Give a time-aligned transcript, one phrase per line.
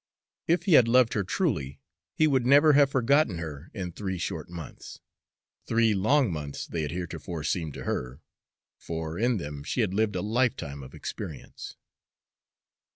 [0.47, 1.79] If he had loved her truly,
[2.15, 4.99] he would never have forgotten her in three short months,
[5.67, 8.19] three long months they had heretofore seemed to her,
[8.79, 11.75] for in them she had lived a lifetime of experience.